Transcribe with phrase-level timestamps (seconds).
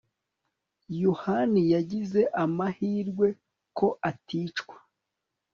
[1.03, 3.27] yohaniyagize amahirwe
[3.77, 4.77] ko aticwa